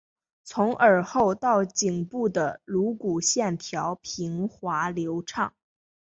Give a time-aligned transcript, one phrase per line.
[0.43, 5.53] 从耳后到颈部的颅骨线条平滑流畅。